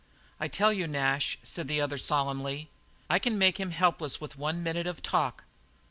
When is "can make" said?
3.19-3.59